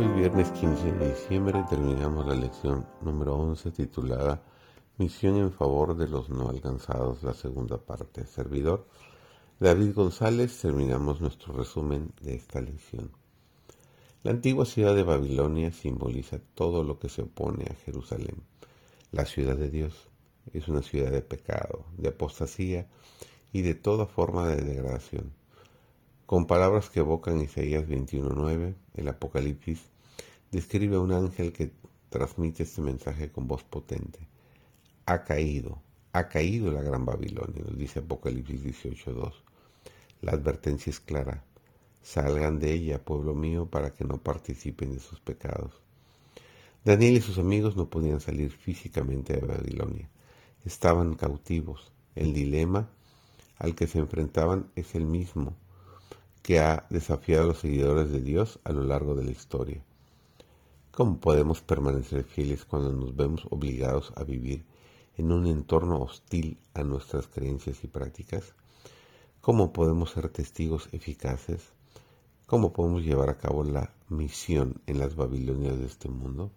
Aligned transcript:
Hoy 0.00 0.08
viernes 0.18 0.50
15 0.52 0.92
de 0.92 1.08
diciembre 1.10 1.62
terminamos 1.68 2.26
la 2.26 2.34
lección 2.34 2.86
número 3.02 3.36
11 3.36 3.70
titulada 3.70 4.42
Misión 4.96 5.36
en 5.36 5.52
favor 5.52 5.94
de 5.94 6.08
los 6.08 6.30
no 6.30 6.48
alcanzados, 6.48 7.22
la 7.22 7.34
segunda 7.34 7.76
parte. 7.76 8.24
Servidor 8.24 8.86
David 9.58 9.92
González, 9.94 10.58
terminamos 10.58 11.20
nuestro 11.20 11.52
resumen 11.52 12.14
de 12.22 12.34
esta 12.34 12.62
lección. 12.62 13.10
La 14.22 14.30
antigua 14.30 14.64
ciudad 14.64 14.94
de 14.94 15.02
Babilonia 15.02 15.70
simboliza 15.70 16.40
todo 16.54 16.82
lo 16.82 16.98
que 16.98 17.10
se 17.10 17.20
opone 17.20 17.66
a 17.70 17.74
Jerusalén. 17.84 18.36
La 19.12 19.26
ciudad 19.26 19.56
de 19.56 19.68
Dios 19.68 20.08
es 20.54 20.66
una 20.68 20.80
ciudad 20.80 21.10
de 21.10 21.20
pecado, 21.20 21.84
de 21.98 22.08
apostasía 22.08 22.88
y 23.52 23.60
de 23.60 23.74
toda 23.74 24.06
forma 24.06 24.48
de 24.48 24.62
degradación. 24.62 25.39
Con 26.30 26.46
palabras 26.46 26.90
que 26.90 27.00
evocan 27.00 27.40
Isaías 27.40 27.88
21.9, 27.88 28.76
el 28.94 29.08
Apocalipsis 29.08 29.80
describe 30.52 30.94
a 30.94 31.00
un 31.00 31.10
ángel 31.10 31.52
que 31.52 31.72
transmite 32.08 32.62
este 32.62 32.80
mensaje 32.82 33.32
con 33.32 33.48
voz 33.48 33.64
potente. 33.64 34.20
Ha 35.06 35.24
caído, 35.24 35.82
ha 36.12 36.28
caído 36.28 36.70
la 36.70 36.82
gran 36.82 37.04
Babilonia, 37.04 37.64
nos 37.64 37.76
dice 37.76 37.98
Apocalipsis 37.98 38.62
18.2. 38.62 39.32
La 40.20 40.30
advertencia 40.30 40.90
es 40.90 41.00
clara. 41.00 41.42
Salgan 42.00 42.60
de 42.60 42.74
ella, 42.74 43.04
pueblo 43.04 43.34
mío, 43.34 43.66
para 43.66 43.92
que 43.92 44.04
no 44.04 44.18
participen 44.18 44.92
de 44.92 45.00
sus 45.00 45.18
pecados. 45.18 45.82
Daniel 46.84 47.16
y 47.16 47.20
sus 47.22 47.38
amigos 47.38 47.76
no 47.76 47.90
podían 47.90 48.20
salir 48.20 48.52
físicamente 48.52 49.32
de 49.32 49.44
Babilonia. 49.44 50.08
Estaban 50.64 51.16
cautivos. 51.16 51.92
El 52.14 52.32
dilema 52.32 52.88
al 53.58 53.74
que 53.74 53.88
se 53.88 53.98
enfrentaban 53.98 54.70
es 54.76 54.94
el 54.94 55.06
mismo 55.06 55.56
que 56.42 56.58
ha 56.58 56.86
desafiado 56.90 57.44
a 57.44 57.46
los 57.48 57.58
seguidores 57.58 58.10
de 58.10 58.20
Dios 58.20 58.58
a 58.64 58.72
lo 58.72 58.84
largo 58.84 59.14
de 59.14 59.24
la 59.24 59.30
historia. 59.30 59.82
¿Cómo 60.90 61.18
podemos 61.18 61.60
permanecer 61.60 62.24
fieles 62.24 62.64
cuando 62.64 62.92
nos 62.92 63.14
vemos 63.14 63.46
obligados 63.50 64.12
a 64.16 64.24
vivir 64.24 64.64
en 65.16 65.32
un 65.32 65.46
entorno 65.46 66.00
hostil 66.00 66.58
a 66.74 66.82
nuestras 66.82 67.26
creencias 67.26 67.84
y 67.84 67.86
prácticas? 67.86 68.54
¿Cómo 69.40 69.72
podemos 69.72 70.10
ser 70.10 70.28
testigos 70.28 70.88
eficaces? 70.92 71.62
¿Cómo 72.46 72.72
podemos 72.72 73.02
llevar 73.02 73.30
a 73.30 73.38
cabo 73.38 73.62
la 73.64 73.92
misión 74.08 74.80
en 74.86 74.98
las 74.98 75.14
Babilonias 75.14 75.78
de 75.78 75.86
este 75.86 76.08
mundo? 76.08 76.50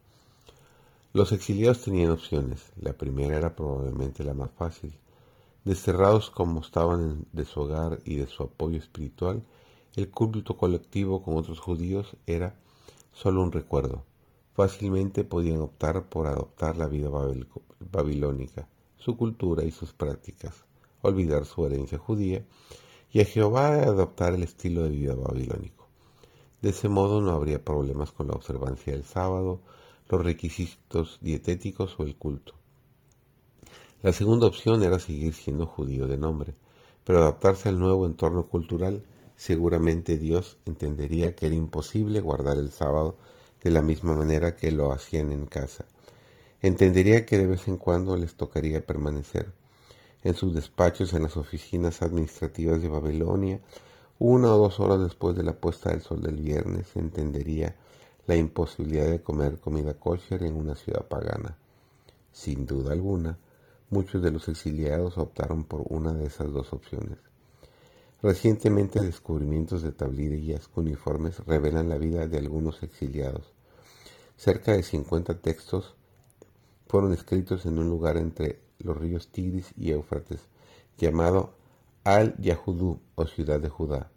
Los 1.14 1.32
exiliados 1.32 1.84
tenían 1.84 2.10
opciones. 2.10 2.72
La 2.82 2.94
primera 2.94 3.38
era 3.38 3.56
probablemente 3.56 4.24
la 4.24 4.34
más 4.34 4.50
fácil. 4.52 4.98
Desterrados 5.64 6.32
como 6.32 6.62
estaban 6.62 7.28
de 7.32 7.46
su 7.46 7.62
hogar 7.62 8.00
y 8.04 8.16
de 8.16 8.26
su 8.26 8.44
apoyo 8.44 8.80
espiritual, 8.80 9.44
el 9.96 10.10
culto 10.10 10.58
colectivo 10.58 11.22
con 11.22 11.38
otros 11.38 11.60
judíos 11.60 12.16
era 12.26 12.56
solo 13.12 13.44
un 13.44 13.52
recuerdo. 13.52 14.04
Fácilmente 14.54 15.24
podían 15.24 15.62
optar 15.62 16.10
por 16.10 16.28
adoptar 16.28 16.78
la 16.78 16.88
vida 16.88 17.10
babilónica, 17.80 18.68
su 18.98 19.18
cultura 19.18 19.64
y 19.64 19.72
sus 19.72 19.94
prácticas, 19.94 20.66
olvidar 21.02 21.46
su 21.46 21.66
herencia 21.66 21.98
judía 21.98 22.44
y 23.12 23.22
a 23.22 23.26
Jehová 23.26 23.74
adoptar 23.74 24.34
el 24.34 24.44
estilo 24.44 24.84
de 24.84 24.90
vida 24.90 25.16
babilónico. 25.16 25.88
De 26.62 26.70
ese 26.70 26.90
modo 26.90 27.22
no 27.22 27.32
habría 27.32 27.64
problemas 27.64 28.12
con 28.12 28.28
la 28.28 28.34
observancia 28.34 28.94
del 28.94 29.04
sábado, 29.04 29.60
los 30.10 30.24
requisitos 30.24 31.20
dietéticos 31.22 32.00
o 32.00 32.04
el 32.04 32.16
culto. 32.16 32.54
La 34.02 34.14
segunda 34.14 34.48
opción 34.48 34.82
era 34.84 35.00
seguir 35.00 35.34
siendo 35.34 35.66
judío 35.66 36.08
de 36.08 36.18
nombre, 36.18 36.56
pero 37.04 37.20
adaptarse 37.20 37.70
al 37.70 37.80
nuevo 37.80 38.06
entorno 38.06 38.48
cultural 38.48 39.04
seguramente 39.44 40.18
Dios 40.18 40.58
entendería 40.66 41.36
que 41.36 41.48
era 41.48 41.56
imposible 41.56 42.22
guardar 42.22 42.56
el 42.58 42.72
sábado 42.72 43.18
de 43.62 43.72
la 43.72 43.82
misma 43.82 44.16
manera 44.16 44.56
que 44.56 44.72
lo 44.72 44.94
hacían 44.94 45.34
en 45.34 45.48
casa. 45.48 45.84
Entendería 46.62 47.26
que 47.26 47.38
de 47.38 47.48
vez 47.48 47.68
en 47.68 47.76
cuando 47.76 48.16
les 48.16 48.36
tocaría 48.36 48.86
permanecer 48.86 49.52
en 50.24 50.34
sus 50.34 50.56
despachos 50.56 51.12
en 51.12 51.24
las 51.24 51.36
oficinas 51.36 52.02
administrativas 52.02 52.82
de 52.82 52.88
Babilonia, 52.88 53.60
una 54.18 54.56
o 54.56 54.58
dos 54.58 54.80
horas 54.80 55.02
después 55.02 55.36
de 55.36 55.44
la 55.44 55.60
puesta 55.60 55.90
del 55.90 56.00
sol 56.00 56.22
del 56.22 56.38
viernes, 56.38 56.96
entendería 56.96 57.76
la 58.26 58.38
imposibilidad 58.38 59.08
de 59.08 59.22
comer 59.22 59.60
comida 59.60 59.94
kosher 59.94 60.44
en 60.44 60.56
una 60.56 60.76
ciudad 60.76 61.06
pagana. 61.10 61.58
Sin 62.32 62.66
duda 62.66 62.94
alguna, 62.94 63.38
muchos 63.90 64.22
de 64.22 64.32
los 64.32 64.48
exiliados 64.48 65.18
optaron 65.18 65.66
por 65.66 65.84
una 65.90 66.14
de 66.14 66.28
esas 66.28 66.50
dos 66.54 66.72
opciones. 66.72 67.33
Recientemente 68.24 69.02
descubrimientos 69.02 69.82
de 69.82 69.92
tablillas 69.92 70.70
uniformes 70.76 71.40
revelan 71.46 71.90
la 71.90 71.98
vida 71.98 72.26
de 72.26 72.38
algunos 72.38 72.82
exiliados. 72.82 73.52
Cerca 74.38 74.72
de 74.72 74.82
50 74.82 75.42
textos 75.42 75.96
fueron 76.88 77.12
escritos 77.12 77.66
en 77.66 77.78
un 77.80 77.90
lugar 77.90 78.16
entre 78.16 78.62
los 78.80 78.96
ríos 78.96 79.28
Tigris 79.28 79.74
y 79.76 79.92
Éufrates, 79.92 80.40
llamado 80.98 81.56
Al-Yahudú 82.06 83.02
o 83.16 83.28
Ciudad 83.28 83.60
de 83.60 83.68
Judá. 83.68 84.10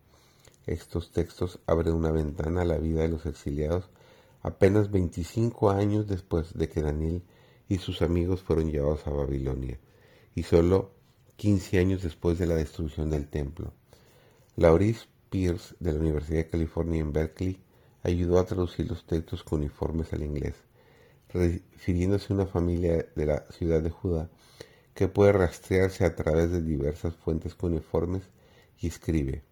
Estos 0.66 1.10
textos 1.10 1.58
abren 1.66 1.94
una 1.94 2.12
ventana 2.12 2.62
a 2.62 2.64
la 2.64 2.78
vida 2.78 3.02
de 3.02 3.08
los 3.08 3.26
exiliados 3.26 3.90
apenas 4.40 4.92
25 4.92 5.70
años 5.70 6.06
después 6.06 6.54
de 6.54 6.68
que 6.68 6.80
Daniel 6.80 7.24
y 7.68 7.78
sus 7.78 8.02
amigos 8.02 8.40
fueron 8.40 8.70
llevados 8.70 9.04
a 9.08 9.10
Babilonia, 9.10 9.80
y 10.36 10.44
solo 10.44 10.92
15 11.38 11.80
años 11.80 12.02
después 12.04 12.38
de 12.38 12.46
la 12.46 12.54
destrucción 12.54 13.10
del 13.10 13.26
templo. 13.26 13.72
Laurice 14.58 15.06
Pierce 15.28 15.74
de 15.80 15.92
la 15.92 16.00
Universidad 16.00 16.38
de 16.38 16.48
California 16.48 17.00
en 17.02 17.12
Berkeley 17.12 17.60
ayudó 18.02 18.38
a 18.38 18.46
traducir 18.46 18.88
los 18.88 19.04
textos 19.06 19.44
uniformes 19.50 20.14
al 20.14 20.22
inglés, 20.22 20.54
refiriéndose 21.28 22.32
a 22.32 22.36
una 22.36 22.46
familia 22.46 23.06
de 23.14 23.26
la 23.26 23.44
ciudad 23.50 23.82
de 23.82 23.90
Judá 23.90 24.30
que 24.94 25.08
puede 25.08 25.32
rastrearse 25.32 26.06
a 26.06 26.16
través 26.16 26.50
de 26.52 26.62
diversas 26.62 27.14
fuentes 27.16 27.54
uniformes 27.60 28.22
y 28.80 28.86
escribe. 28.86 29.42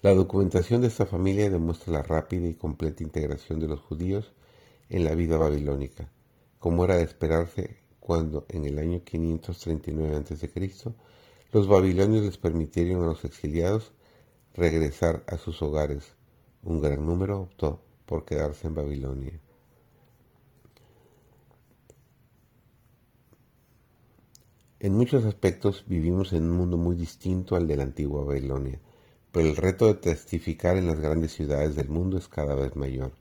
La 0.00 0.14
documentación 0.14 0.82
de 0.82 0.86
esta 0.86 1.04
familia 1.04 1.50
demuestra 1.50 1.92
la 1.92 2.02
rápida 2.02 2.46
y 2.46 2.54
completa 2.54 3.02
integración 3.02 3.58
de 3.58 3.66
los 3.66 3.80
judíos 3.80 4.32
en 4.90 5.02
la 5.02 5.16
vida 5.16 5.38
babilónica, 5.38 6.08
como 6.60 6.84
era 6.84 6.98
de 6.98 7.02
esperarse 7.02 7.78
cuando 7.98 8.46
en 8.48 8.64
el 8.64 8.78
año 8.78 9.02
539 9.02 10.16
a.C. 10.18 10.48
Los 11.56 11.68
babilonios 11.68 12.22
les 12.22 12.36
permitieron 12.36 13.02
a 13.02 13.06
los 13.06 13.24
exiliados 13.24 13.90
regresar 14.52 15.24
a 15.26 15.38
sus 15.38 15.62
hogares. 15.62 16.04
Un 16.62 16.82
gran 16.82 17.06
número 17.06 17.40
optó 17.40 17.80
por 18.04 18.26
quedarse 18.26 18.66
en 18.66 18.74
Babilonia. 18.74 19.40
En 24.80 24.92
muchos 24.92 25.24
aspectos 25.24 25.86
vivimos 25.86 26.34
en 26.34 26.42
un 26.42 26.58
mundo 26.58 26.76
muy 26.76 26.94
distinto 26.94 27.56
al 27.56 27.66
de 27.66 27.76
la 27.78 27.84
antigua 27.84 28.22
Babilonia, 28.22 28.78
pero 29.32 29.48
el 29.48 29.56
reto 29.56 29.86
de 29.86 29.94
testificar 29.94 30.76
en 30.76 30.86
las 30.86 31.00
grandes 31.00 31.32
ciudades 31.32 31.74
del 31.74 31.88
mundo 31.88 32.18
es 32.18 32.28
cada 32.28 32.54
vez 32.54 32.76
mayor. 32.76 33.12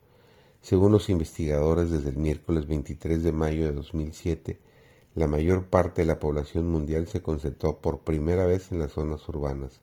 Según 0.62 0.92
los 0.92 1.10
investigadores, 1.10 1.90
desde 1.90 2.10
el 2.10 2.18
miércoles 2.18 2.68
23 2.68 3.24
de 3.24 3.32
mayo 3.32 3.64
de 3.64 3.72
2007, 3.72 4.60
la 5.16 5.28
mayor 5.28 5.68
parte 5.68 6.02
de 6.02 6.08
la 6.08 6.20
población 6.20 6.68
mundial 6.68 7.08
se 7.08 7.22
concentró 7.22 7.80
por 7.80 8.00
primera 8.00 8.46
vez 8.46 8.74
en 8.74 8.80
las 8.80 8.92
zonas 8.92 9.28
urbanas. 9.30 9.80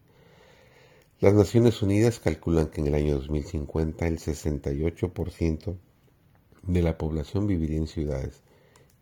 Las 1.20 1.32
Naciones 1.32 1.81
Unidas 1.81 2.20
calculan 2.20 2.67
que 2.67 2.82
en 2.82 2.88
el 2.88 2.94
año 2.94 3.14
2050 3.14 4.06
el 4.06 4.19
68% 4.19 5.76
de 6.64 6.82
la 6.82 6.99
población 6.99 7.46
viviría 7.46 7.79
en 7.79 7.87
ciudades. 7.87 8.43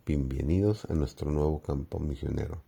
Bienvenidos 0.07 0.85
a 0.85 0.95
nuestro 0.95 1.33
nuevo 1.33 1.61
campo 1.63 1.99
misionero. 1.99 2.63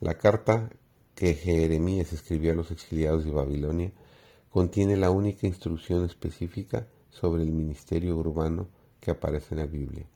La 0.00 0.18
carta 0.18 0.68
que 1.14 1.34
Jeremías 1.34 2.12
escribió 2.12 2.50
a 2.50 2.56
los 2.56 2.72
exiliados 2.72 3.24
de 3.24 3.30
Babilonia 3.30 3.92
contiene 4.50 4.96
la 4.96 5.12
única 5.12 5.46
instrucción 5.46 6.04
específica 6.04 6.88
sobre 7.10 7.44
el 7.44 7.52
ministerio 7.52 8.16
urbano 8.16 8.68
que 8.98 9.12
aparece 9.12 9.54
en 9.54 9.60
la 9.60 9.66
Biblia. 9.66 10.06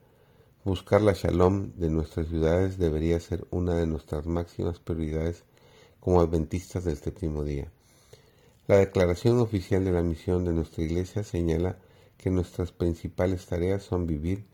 Buscar 0.66 1.00
la 1.00 1.12
shalom 1.12 1.74
de 1.76 1.90
nuestras 1.90 2.26
ciudades 2.26 2.76
debería 2.76 3.20
ser 3.20 3.46
una 3.52 3.76
de 3.76 3.86
nuestras 3.86 4.26
máximas 4.26 4.80
prioridades 4.80 5.44
como 6.00 6.20
adventistas 6.20 6.82
del 6.82 6.96
séptimo 6.96 7.44
día. 7.44 7.70
La 8.66 8.78
declaración 8.78 9.38
oficial 9.38 9.84
de 9.84 9.92
la 9.92 10.02
misión 10.02 10.44
de 10.44 10.52
nuestra 10.52 10.82
iglesia 10.82 11.22
señala 11.22 11.78
que 12.18 12.30
nuestras 12.30 12.72
principales 12.72 13.46
tareas 13.46 13.84
son 13.84 14.08
vivir 14.08 14.44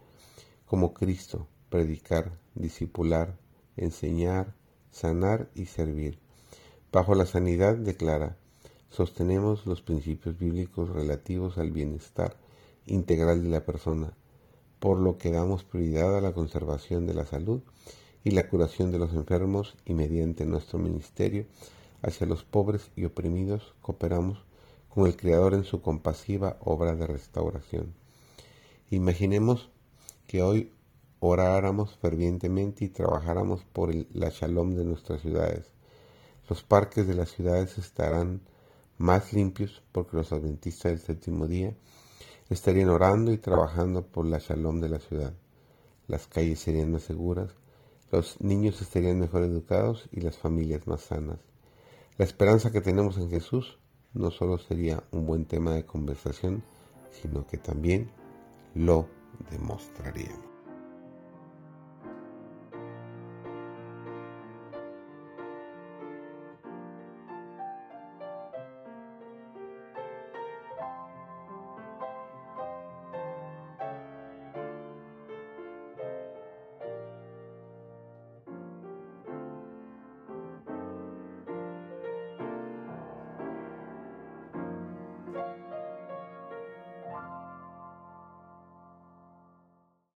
como 0.67 0.93
Cristo, 0.93 1.49
predicar, 1.71 2.33
discipular, 2.55 3.39
enseñar, 3.79 4.53
sanar 4.91 5.49
y 5.55 5.65
servir. 5.65 6.19
Bajo 6.93 7.15
la 7.15 7.25
sanidad 7.25 7.75
declara, 7.75 8.37
sostenemos 8.91 9.65
los 9.65 9.81
principios 9.81 10.39
bíblicos 10.39 10.91
relativos 10.91 11.57
al 11.57 11.71
bienestar 11.71 12.37
integral 12.85 13.43
de 13.43 13.49
la 13.49 13.65
persona, 13.65 14.13
por 14.83 14.99
lo 14.99 15.17
que 15.17 15.31
damos 15.31 15.63
prioridad 15.63 16.19
a 16.19 16.21
la 16.21 16.33
conservación 16.33 17.07
de 17.07 17.15
la 17.15 17.25
salud 17.25 17.61
y 18.25 18.33
la 18.33 18.49
curación 18.49 18.91
de 18.91 18.99
los 18.99 19.15
enfermos 19.15 19.77
y 19.85 19.95
mediante 19.95 20.45
nuestro 20.45 20.81
ministerio 20.81 21.47
hacia 22.03 22.27
los 22.27 22.43
pobres 22.43 22.91
y 22.97 23.05
oprimidos 23.05 23.75
cooperamos 23.81 24.45
con 24.89 25.07
el 25.07 25.17
Creador 25.17 25.55
en 25.55 25.63
su 25.63 25.83
compasiva 25.83 26.57
obra 26.59 26.97
de 26.97 27.07
restauración. 27.07 27.95
Imaginemos 28.91 29.71
que 30.27 30.43
hoy 30.43 30.73
oráramos 31.21 31.97
fervientemente 31.99 32.85
y 32.85 32.89
trabajáramos 32.89 33.63
por 33.63 33.95
la 33.95 34.31
shalom 34.31 34.75
de 34.75 34.85
nuestras 34.85 35.21
ciudades. 35.21 35.67
Los 36.49 36.65
parques 36.65 37.07
de 37.07 37.15
las 37.15 37.31
ciudades 37.31 37.79
estarán 37.79 38.41
más 38.99 39.33
limpios 39.33 39.81
porque 39.93 40.17
los 40.17 40.33
adventistas 40.33 40.91
del 40.91 41.01
séptimo 41.01 41.47
día 41.47 41.73
estarían 42.53 42.89
orando 42.89 43.33
y 43.33 43.39
trabajando 43.39 44.07
por 44.07 44.27
la 44.27 44.39
shalom 44.39 44.81
de 44.81 44.89
la 44.89 44.99
ciudad. 44.99 45.35
Las 46.07 46.27
calles 46.27 46.61
serían 46.61 46.93
más 46.93 47.03
seguras, 47.03 47.55
los 48.11 48.41
niños 48.41 48.81
estarían 48.83 49.19
mejor 49.19 49.43
educados 49.43 50.09
y 50.13 50.21
las 50.21 50.37
familias 50.37 50.87
más 50.87 51.03
sanas. 51.03 51.39
La 52.19 52.25
esperanza 52.25 52.71
que 52.71 52.83
tenemos 52.83 53.17
en 53.17 53.31
Jesús 53.31 53.79
no 54.13 54.31
solo 54.31 54.59
sería 54.59 55.03
un 55.13 55.27
buen 55.27 55.47
tema 55.47 55.75
de 55.75 55.87
conversación, 55.87 56.63
sino 57.11 57.47
que 57.47 57.57
también 57.57 58.11
lo 58.75 59.09
demostraríamos. 59.51 60.52